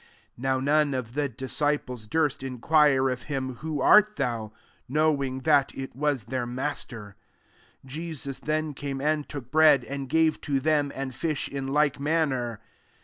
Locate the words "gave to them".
10.09-10.91